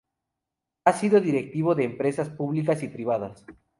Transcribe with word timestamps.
Ha 0.85 0.93
sido 0.93 1.21
directivo 1.21 1.75
de 1.75 1.83
empresas 1.83 2.27
públicas 2.27 2.81
y 2.81 2.87
privadas. 2.87 3.45